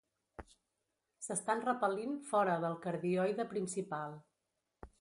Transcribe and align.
S'estan 1.25 1.61
repel·lint 1.67 2.17
fora 2.31 2.55
del 2.65 2.79
cardioide 2.87 3.47
principal. 3.55 4.17